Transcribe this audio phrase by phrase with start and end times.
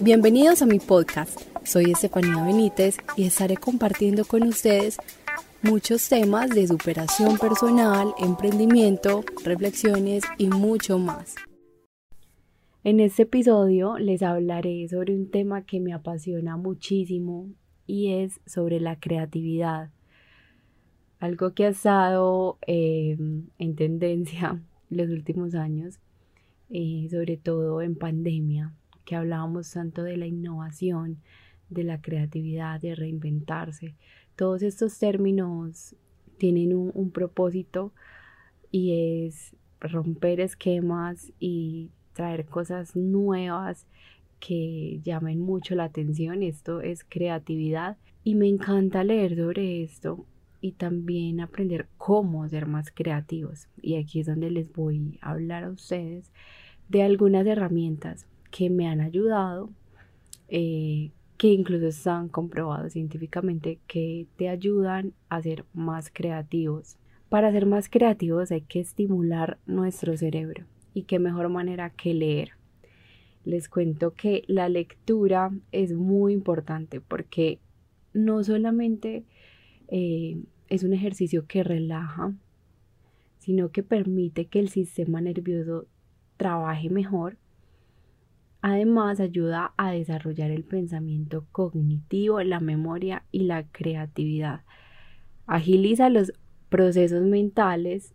[0.00, 1.40] Bienvenidos a mi podcast.
[1.64, 4.98] Soy Estefanía Benítez y estaré compartiendo con ustedes
[5.62, 11.36] muchos temas de superación personal, emprendimiento, reflexiones y mucho más.
[12.82, 17.48] En este episodio les hablaré sobre un tema que me apasiona muchísimo
[17.86, 19.90] y es sobre la creatividad.
[21.18, 23.16] Algo que ha estado eh,
[23.58, 25.98] en tendencia los últimos años,
[26.76, 31.22] eh, sobre todo en pandemia, que hablábamos tanto de la innovación,
[31.70, 33.94] de la creatividad, de reinventarse.
[34.34, 35.94] Todos estos términos
[36.36, 37.92] tienen un propósito
[38.72, 43.86] y es romper esquemas y traer cosas nuevas
[44.40, 46.42] que llamen mucho la atención.
[46.42, 50.26] Esto es creatividad y me encanta leer sobre esto
[50.60, 53.68] y también aprender cómo ser más creativos.
[53.80, 56.32] Y aquí es donde les voy a hablar a ustedes
[56.88, 59.70] de algunas herramientas que me han ayudado,
[60.48, 66.96] eh, que incluso están comprobados científicamente que te ayudan a ser más creativos.
[67.28, 72.50] Para ser más creativos hay que estimular nuestro cerebro y qué mejor manera que leer.
[73.44, 77.58] Les cuento que la lectura es muy importante porque
[78.12, 79.24] no solamente
[79.88, 82.32] eh, es un ejercicio que relaja,
[83.38, 85.86] sino que permite que el sistema nervioso
[86.36, 87.38] trabaje mejor.
[88.60, 94.62] Además, ayuda a desarrollar el pensamiento cognitivo, la memoria y la creatividad.
[95.46, 96.32] Agiliza los
[96.70, 98.14] procesos mentales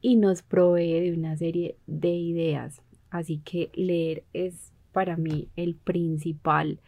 [0.00, 2.82] y nos provee de una serie de ideas.
[3.10, 6.80] Así que leer es para mí el principal,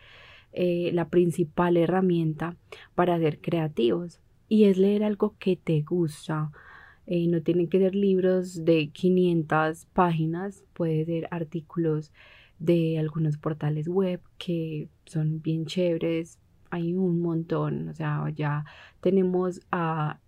[0.52, 2.56] eh, la principal herramienta
[2.94, 4.20] para ser creativos.
[4.48, 6.50] Y es leer algo que te gusta.
[7.06, 12.12] Eh, no tienen que ser libros de 500 páginas, puede ser artículos
[12.58, 16.38] de algunos portales web que son bien chéveres.
[16.70, 18.64] Hay un montón, o sea, ya
[19.00, 20.18] tenemos a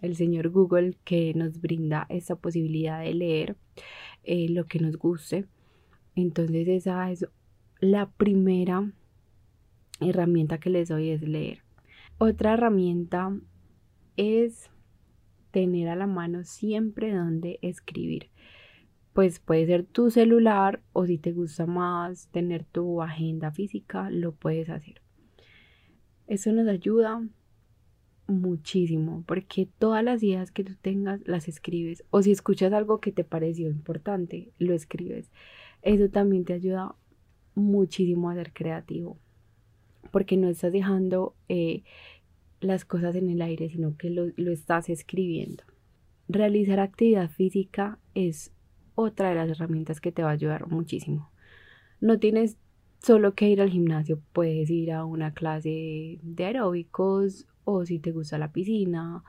[0.00, 3.56] el señor Google que nos brinda esa posibilidad de leer
[4.24, 5.46] eh, lo que nos guste.
[6.14, 7.26] Entonces esa es
[7.80, 8.90] la primera
[10.00, 11.62] herramienta que les doy es leer.
[12.18, 13.34] Otra herramienta
[14.16, 14.70] es
[15.50, 18.30] tener a la mano siempre donde escribir.
[19.12, 24.32] Pues puede ser tu celular o si te gusta más tener tu agenda física, lo
[24.32, 25.00] puedes hacer.
[26.26, 27.22] Eso nos ayuda
[28.30, 33.12] muchísimo, porque todas las ideas que tú tengas las escribes, o si escuchas algo que
[33.12, 35.30] te pareció importante, lo escribes.
[35.82, 36.94] Eso también te ayuda
[37.54, 39.18] muchísimo a ser creativo,
[40.12, 41.82] porque no estás dejando eh,
[42.60, 45.64] las cosas en el aire, sino que lo, lo estás escribiendo.
[46.28, 48.52] Realizar actividad física es
[48.94, 51.30] otra de las herramientas que te va a ayudar muchísimo.
[52.00, 52.56] No tienes
[53.02, 58.12] solo que ir al gimnasio, puedes ir a una clase de aeróbicos o si te
[58.12, 59.22] gusta la piscina,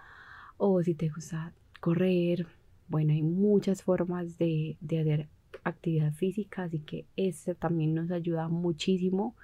[0.58, 2.48] o si te gusta correr.
[2.88, 5.28] Bueno, hay muchas formas de, hacer
[5.64, 9.36] actividad física, así que esto también nos ayuda muchísimo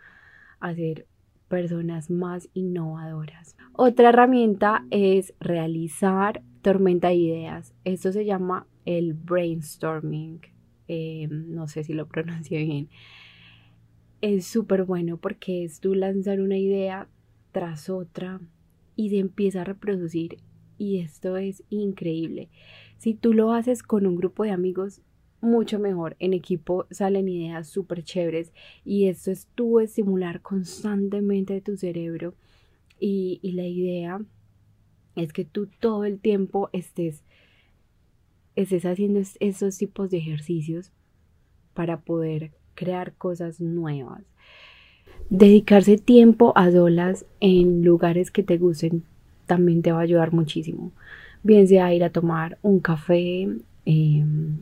[0.59, 1.05] a ser
[1.47, 3.55] personas más innovadoras.
[3.73, 7.73] Otra herramienta es realizar tormenta de ideas.
[7.83, 10.41] Esto se llama el brainstorming.
[10.87, 12.89] Em, no sé si lo pronuncio bien.
[14.21, 17.07] Es súper bueno porque es tú lanzar una idea
[17.51, 18.41] tras otra
[18.95, 20.37] y se empieza a reproducir
[20.77, 22.49] y esto es increíble.
[22.97, 25.01] Si tú lo haces con un grupo de amigos,
[25.41, 26.15] mucho mejor.
[26.19, 28.51] En equipo salen ideas súper chéveres
[28.83, 32.33] y esto es tú estimular constantemente tu cerebro
[32.99, 34.21] y, y, la idea
[35.15, 37.23] es que tú todo el tiempo estés,
[38.55, 40.91] estés haciendo esos tipos de ejercicios
[41.73, 44.23] para poder crear cosas nuevas.
[45.29, 49.03] Dedicarse tiempo a solas en lugares que te gusten
[49.45, 50.91] también te va a ayudar muchísimo.
[51.43, 53.49] Bien sea ir a tomar un café
[53.85, 54.57] em,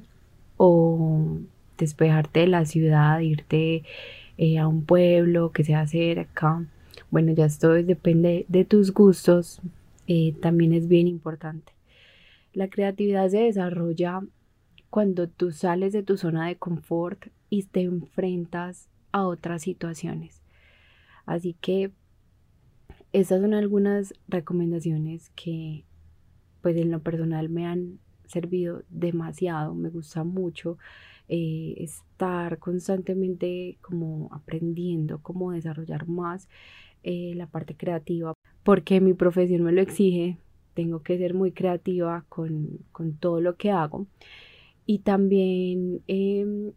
[0.57, 1.39] o
[1.77, 3.83] despejarte de la ciudad, irte
[4.37, 6.65] eh, a un pueblo que sea cerca.
[7.11, 9.61] Bueno, ya esto depende de tus gustos,
[10.07, 11.73] eh, también es bien importante.
[12.53, 14.21] La creatividad se desarrolla
[14.89, 20.41] cuando tú sales de tu zona de confort y te enfrentas a otras situaciones.
[21.25, 21.91] Así que
[23.11, 25.83] estas son algunas recomendaciones que
[26.61, 30.77] pues en lo personal me han servido demasiado, me gusta mucho
[31.27, 36.47] eh, estar constantemente como aprendiendo cómo desarrollar más
[37.03, 38.33] eh, la parte creativa,
[38.63, 40.37] porque mi profesión me lo exige,
[40.75, 42.79] tengo que ser muy creativa con,
[43.19, 44.07] todo lo que hago
[44.85, 46.73] y también em,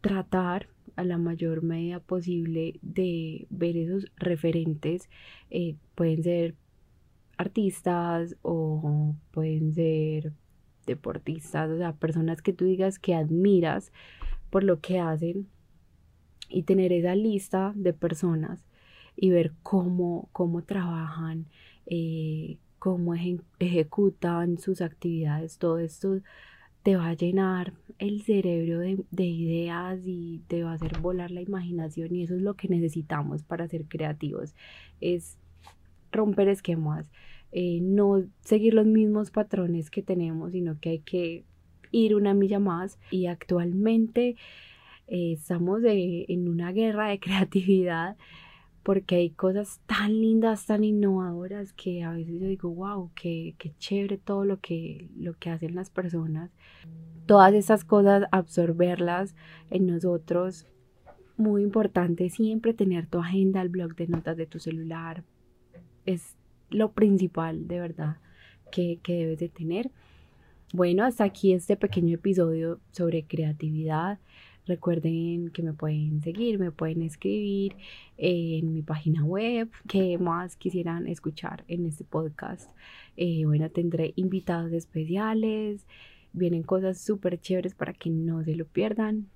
[0.00, 5.08] tratar a la mayor medida posible de ver esos referentes.
[5.50, 6.54] Eh, pueden ser
[7.36, 10.32] artistas o pueden ser
[10.86, 13.92] deportistas, o sea, personas que tú digas que admiras
[14.50, 15.48] por lo que hacen
[16.48, 18.64] y tener esa lista de personas
[19.16, 21.46] y ver cómo, cómo trabajan,
[21.86, 26.20] eh, cómo ejecutan sus actividades, todo esto
[26.84, 31.40] te va a llenar el cerebro de, ideas y te va a hacer volar la
[31.40, 34.54] imaginación y eso es lo que necesitamos para ser creativos,
[35.00, 35.38] es
[36.12, 37.10] romper esquemas,
[37.56, 41.44] eh, no seguir los mismos patrones que tenemos, sino que hay que
[41.92, 44.34] ir una milla más y actualmente
[45.06, 48.16] eh, estamos en una guerra de creatividad
[48.82, 53.72] porque hay cosas tan lindas, tan innovadoras que a veces yo digo, wow, qué, qué
[53.78, 56.50] chévere todo lo que, lo que hacen las personas.
[57.24, 59.36] Todas esas cosas, absorberlas
[59.70, 60.66] en nosotros.
[61.36, 65.22] Muy importante siempre tener tu agenda, el blog de notas de tu celular.
[66.04, 66.36] Es
[66.70, 68.16] lo principal, de verdad,
[68.70, 69.90] que, que debes de tener.
[70.72, 74.18] Bueno, hasta aquí este pequeño episodio sobre creatividad.
[74.66, 77.76] Recuerden que me pueden seguir, me pueden escribir
[78.16, 82.70] en mi página web, que más quisieran escuchar en este podcast.
[83.16, 85.86] Eh, bueno, tendré invitados especiales,
[86.32, 89.28] vienen cosas súper chéveres para que no se lo pierdan.